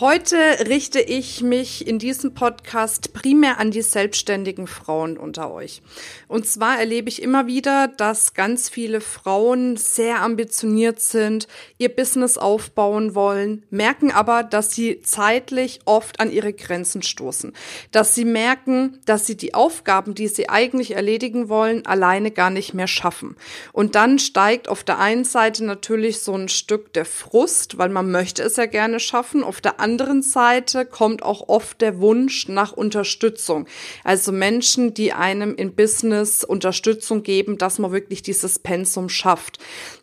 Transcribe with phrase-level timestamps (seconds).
[0.00, 0.36] Heute
[0.66, 5.82] richte ich mich in diesem Podcast primär an die selbstständigen Frauen unter euch.
[6.26, 11.46] Und zwar erlebe ich immer wieder, dass ganz viele Frauen sehr ambitioniert sind,
[11.78, 17.52] ihr Business aufbauen wollen, merken aber, dass sie zeitlich oft an ihre Grenzen stoßen.
[17.92, 22.74] Dass sie merken, dass sie die Aufgaben, die sie eigentlich erledigen wollen, alleine gar nicht
[22.74, 23.36] mehr schaffen.
[23.72, 28.10] Und dann steigt auf der einen Seite natürlich so ein Stück der Frust, weil man
[28.10, 29.44] möchte es ja gerne schaffen.
[29.44, 33.66] Auf der anderen Seite kommt auch oft der Wunsch nach Unterstützung.
[34.02, 39.58] Also Menschen, die einem in Business Unterstützung geben, dass man wirklich dieses Pensum schafft.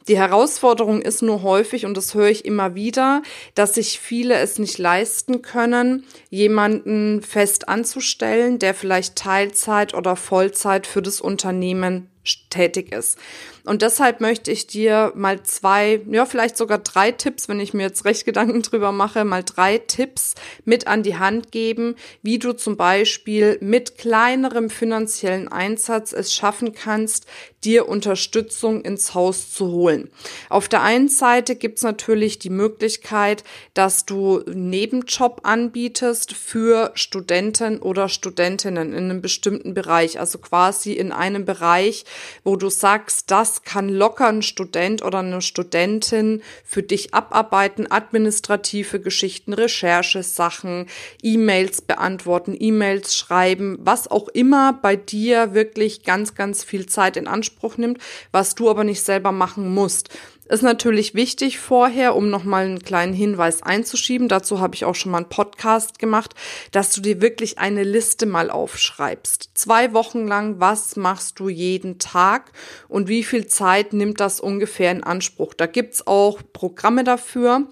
[0.07, 3.23] Die Herausforderung ist nur häufig, und das höre ich immer wieder,
[3.55, 10.85] dass sich viele es nicht leisten können, jemanden fest anzustellen, der vielleicht Teilzeit oder Vollzeit
[10.85, 12.07] für das Unternehmen
[12.49, 13.17] tätig ist.
[13.63, 17.83] Und deshalb möchte ich dir mal zwei, ja, vielleicht sogar drei Tipps, wenn ich mir
[17.83, 22.53] jetzt recht Gedanken drüber mache, mal drei Tipps mit an die Hand geben, wie du
[22.53, 27.27] zum Beispiel mit kleinerem finanziellen Einsatz es schaffen kannst,
[27.63, 30.09] dir Unterstützung ins Haus zu holen.
[30.49, 38.09] Auf der einen Seite gibt's natürlich die Möglichkeit, dass du Nebenjob anbietest für Studenten oder
[38.09, 42.05] Studentinnen in einem bestimmten Bereich, also quasi in einem Bereich,
[42.43, 48.99] wo du sagst, das kann locker ein Student oder eine Studentin für dich abarbeiten, administrative
[48.99, 50.87] Geschichten, Recherche, Sachen,
[51.21, 57.27] E-Mails beantworten, E-Mails schreiben, was auch immer bei dir wirklich ganz, ganz viel Zeit in
[57.27, 57.99] Anspruch nimmt,
[58.31, 60.09] was du aber nicht selber machen musst.
[60.51, 64.27] Ist natürlich wichtig vorher, um nochmal einen kleinen Hinweis einzuschieben.
[64.27, 66.35] Dazu habe ich auch schon mal einen Podcast gemacht,
[66.71, 69.51] dass du dir wirklich eine Liste mal aufschreibst.
[69.53, 72.51] Zwei Wochen lang, was machst du jeden Tag
[72.89, 75.53] und wie viel Zeit nimmt das ungefähr in Anspruch?
[75.53, 77.67] Da gibt's auch Programme dafür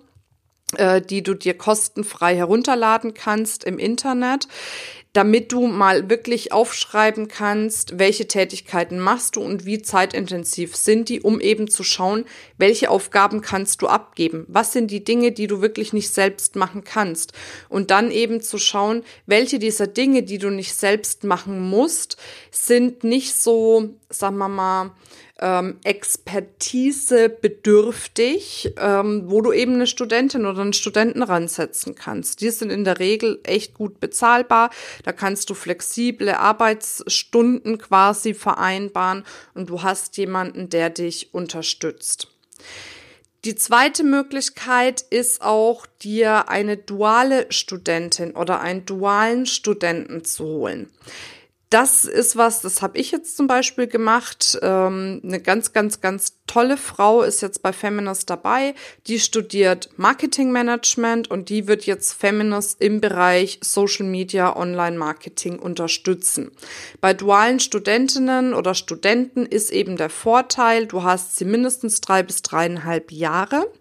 [0.78, 4.48] äh, die du dir kostenfrei herunterladen kannst im Internet
[5.14, 11.22] damit du mal wirklich aufschreiben kannst, welche Tätigkeiten machst du und wie zeitintensiv sind die,
[11.22, 12.26] um eben zu schauen,
[12.58, 16.84] welche Aufgaben kannst du abgeben, was sind die Dinge, die du wirklich nicht selbst machen
[16.84, 17.34] kannst?
[17.70, 22.18] Und dann eben zu schauen, welche dieser Dinge, die du nicht selbst machen musst,
[22.52, 24.92] sind nicht so, sagen wir mal,
[25.40, 32.42] ähm, Expertise bedürftig, ähm, wo du eben eine Studentin oder einen Studenten ransetzen kannst.
[32.42, 34.70] Die sind in der Regel echt gut bezahlbar.
[35.04, 39.24] Da kannst du flexible Arbeitsstunden quasi vereinbaren
[39.54, 42.28] und du hast jemanden, der dich unterstützt.
[43.46, 50.90] Die zweite Möglichkeit ist auch, dir eine duale Studentin oder einen dualen Studenten zu holen
[51.70, 54.58] das ist was, das habe ich jetzt zum Beispiel gemacht.
[54.64, 58.74] Ähm, eine ganz, ganz, ganz tolle Frau ist jetzt bei Feminist dabei.
[59.06, 65.60] Die studiert Marketing Management und die wird jetzt Feminist im Bereich Social Media Online Marketing
[65.60, 66.50] unterstützen.
[67.02, 72.42] Bei dualen Studentinnen oder Studenten ist eben der Vorteil, du hast sie mindestens drei bis
[72.42, 73.72] dreieinhalb Jahre,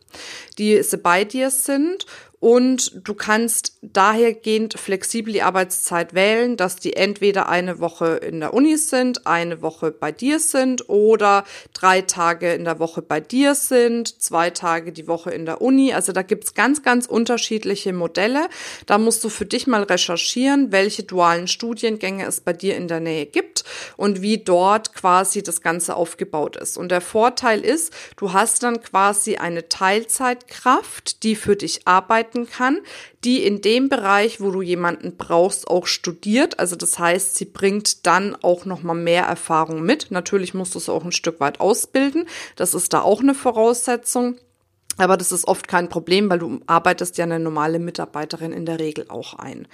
[0.58, 2.06] die bei dir sind
[2.40, 8.54] und du kannst dahergehend flexibel die Arbeitszeit wählen, dass die entweder eine Woche in der
[8.54, 11.42] Uni sind, eine Woche bei dir sind oder
[11.72, 15.92] drei Tage in der Woche bei dir sind, zwei Tage die Woche in der Uni.
[15.92, 18.48] Also da gibt's ganz, ganz unterschiedliche Modelle.
[18.86, 23.00] Da musst du für dich mal recherchieren, welche dualen Studiengänge es bei dir in der
[23.00, 23.64] Nähe gibt
[23.96, 26.78] und wie dort quasi das Ganze aufgebaut ist.
[26.78, 32.78] Und der Vorteil ist, du hast dann quasi eine Teilzeitkraft, die für dich arbeiten kann,
[33.24, 36.58] die in dem Bereich, wo du jemanden brauchst, auch studiert.
[36.58, 40.10] Also das heißt, sie bringt dann auch noch mal mehr Erfahrung mit.
[40.10, 42.26] Natürlich musst du es auch ein Stück weit ausbilden.
[42.56, 44.36] Das ist da auch eine Voraussetzung.
[45.00, 48.80] Aber das ist oft kein Problem, weil du arbeitest ja eine normale Mitarbeiterin in der
[48.80, 49.68] Regel auch ein.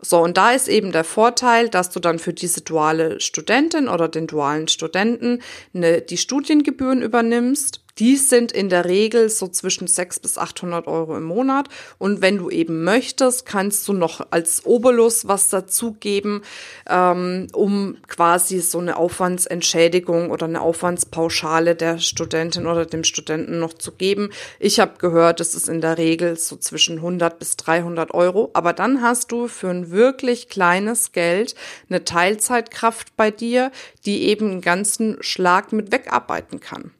[0.00, 4.08] So, und da ist eben der Vorteil, dass du dann für diese duale Studentin oder
[4.08, 5.42] den dualen Studenten
[5.74, 11.16] eine, die Studiengebühren übernimmst Die sind in der Regel so zwischen 600 bis 800 Euro
[11.16, 11.68] im Monat.
[11.98, 16.42] Und wenn du eben möchtest, kannst du noch als Obolus was dazugeben,
[16.88, 23.74] ähm, um quasi so eine Aufwandsentschädigung oder eine Aufwandspauschale der Studentin oder dem Studenten noch
[23.74, 24.30] zu geben.
[24.58, 28.50] Ich habe gehört, es ist in der Regel so zwischen 100 bis 300 Euro.
[28.54, 31.54] Aber dann hast du für ein wirklich kleines Geld
[31.88, 33.70] eine Teilzeitkraft bei dir,
[34.04, 36.90] die eben einen ganzen Schlag mit wegarbeiten kann.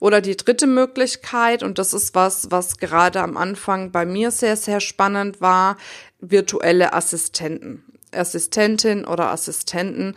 [0.00, 4.56] Oder die dritte Möglichkeit, und das ist was, was gerade am Anfang bei mir sehr,
[4.56, 5.76] sehr spannend war,
[6.20, 7.84] virtuelle Assistenten.
[8.14, 10.14] Assistentin oder Assistenten,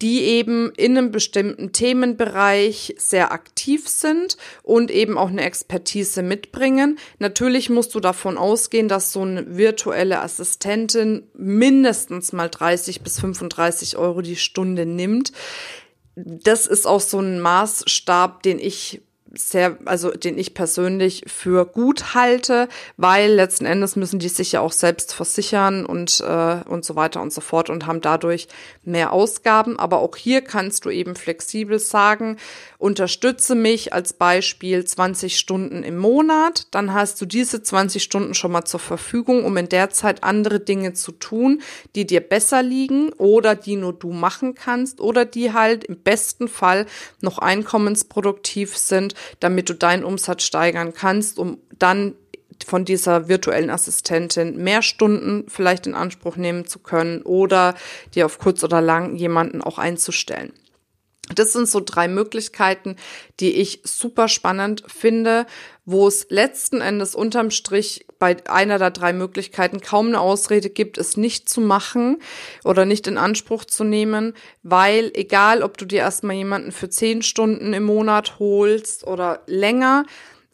[0.00, 6.98] die eben in einem bestimmten Themenbereich sehr aktiv sind und eben auch eine Expertise mitbringen.
[7.18, 13.96] Natürlich musst du davon ausgehen, dass so eine virtuelle Assistentin mindestens mal 30 bis 35
[13.96, 15.32] Euro die Stunde nimmt
[16.24, 19.00] das ist auch so ein Maßstab, den ich
[19.34, 24.60] sehr, also den ich persönlich für gut halte, weil letzten Endes müssen die sich ja
[24.60, 28.48] auch selbst versichern und, äh, und so weiter und so fort und haben dadurch
[28.84, 29.78] mehr Ausgaben.
[29.78, 32.38] Aber auch hier kannst du eben flexibel sagen,
[32.78, 38.52] unterstütze mich als Beispiel 20 Stunden im Monat, dann hast du diese 20 Stunden schon
[38.52, 41.60] mal zur Verfügung, um in der Zeit andere Dinge zu tun,
[41.94, 46.48] die dir besser liegen oder die nur du machen kannst oder die halt im besten
[46.48, 46.86] Fall
[47.20, 52.14] noch einkommensproduktiv sind damit du deinen Umsatz steigern kannst, um dann
[52.66, 57.74] von dieser virtuellen Assistentin mehr Stunden vielleicht in Anspruch nehmen zu können oder
[58.14, 60.52] dir auf kurz oder lang jemanden auch einzustellen.
[61.34, 62.96] Das sind so drei Möglichkeiten,
[63.40, 65.46] die ich super spannend finde,
[65.84, 70.98] wo es letzten Endes unterm Strich bei einer der drei Möglichkeiten kaum eine Ausrede gibt,
[70.98, 72.18] es nicht zu machen
[72.64, 77.22] oder nicht in Anspruch zu nehmen, weil egal, ob du dir erstmal jemanden für zehn
[77.22, 80.04] Stunden im Monat holst oder länger,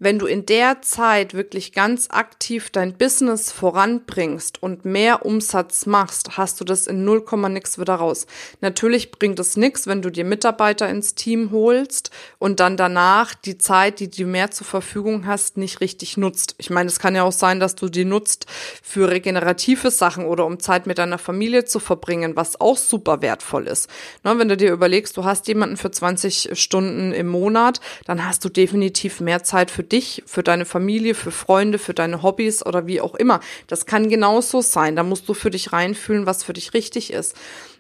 [0.05, 6.37] wenn du in der Zeit wirklich ganz aktiv dein Business voranbringst und mehr Umsatz machst,
[6.37, 8.27] hast du das in 0, nix wieder raus.
[8.61, 13.57] Natürlich bringt es nix, wenn du dir Mitarbeiter ins Team holst und dann danach die
[13.57, 16.55] Zeit, die du mehr zur Verfügung hast, nicht richtig nutzt.
[16.59, 18.45] Ich meine, es kann ja auch sein, dass du die nutzt
[18.83, 23.67] für regenerative Sachen oder um Zeit mit deiner Familie zu verbringen, was auch super wertvoll
[23.69, 23.89] ist.
[24.23, 28.45] Ne, wenn du dir überlegst, du hast jemanden für 20 Stunden im Monat, dann hast
[28.45, 32.87] du definitiv mehr Zeit für dich, für deine Familie, für Freunde, für deine Hobbys oder
[32.87, 33.41] wie auch immer.
[33.67, 34.97] Das kann genauso sein.
[34.97, 37.35] Da musst du für dich reinfühlen, was für dich richtig ist.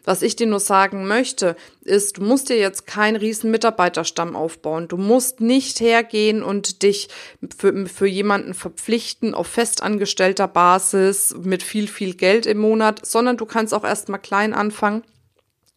[0.05, 4.87] Was ich dir nur sagen möchte, ist, du musst dir jetzt keinen riesen Mitarbeiterstamm aufbauen.
[4.87, 7.08] Du musst nicht hergehen und dich
[7.56, 13.46] für, für jemanden verpflichten auf festangestellter Basis mit viel, viel Geld im Monat, sondern du
[13.46, 15.02] kannst auch erstmal klein anfangen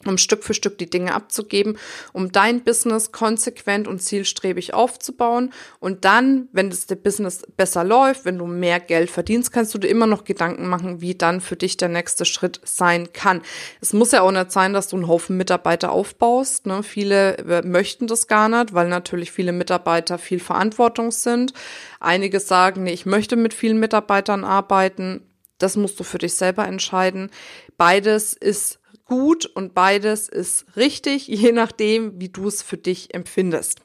[0.10, 1.78] um Stück für Stück die Dinge abzugeben,
[2.14, 5.52] um dein Business konsequent und zielstrebig aufzubauen.
[5.80, 9.88] Und dann, wenn das Business besser läuft, wenn du mehr Geld verdienst, kannst du dir
[9.88, 13.42] immer noch Gedanken machen, wie dann für dich der nächste Schritt sein kann.
[13.82, 16.66] Es muss ja auch nicht sein, dass du einen Haufen Mitarbeiter aufbaust.
[16.66, 16.84] Ne?
[16.84, 21.54] Viele äh, möchten das gar nicht, weil natürlich viele Mitarbeiter viel Verantwortung sind.
[22.00, 25.22] Einige sagen, nee, ich möchte mit vielen Mitarbeitern arbeiten.
[25.58, 27.32] Das musst du für dich selber entscheiden.
[27.78, 33.82] Beides ist gut und beides ist richtig, je nachdem, wie du es für dich empfindest.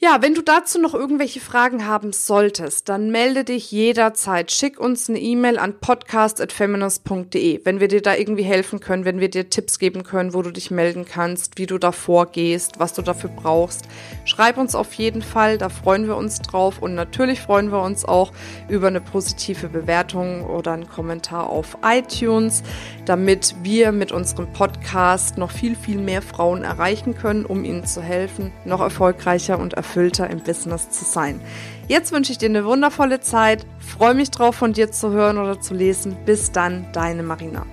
[0.00, 4.52] Ja, wenn du dazu noch irgendwelche Fragen haben solltest, dann melde dich jederzeit.
[4.52, 9.28] Schick uns eine E-Mail an podcast.feminist.de, wenn wir dir da irgendwie helfen können, wenn wir
[9.28, 13.02] dir Tipps geben können, wo du dich melden kannst, wie du da vorgehst, was du
[13.02, 13.86] dafür brauchst.
[14.24, 18.04] Schreib uns auf jeden Fall, da freuen wir uns drauf und natürlich freuen wir uns
[18.04, 18.30] auch
[18.68, 22.62] über eine positive Bewertung oder einen Kommentar auf iTunes,
[23.08, 28.02] damit wir mit unserem Podcast noch viel, viel mehr Frauen erreichen können, um ihnen zu
[28.02, 31.40] helfen, noch erfolgreicher und erfüllter im Business zu sein.
[31.86, 35.60] Jetzt wünsche ich dir eine wundervolle Zeit, freue mich drauf von dir zu hören oder
[35.60, 36.16] zu lesen.
[36.26, 37.64] Bis dann, deine Marina.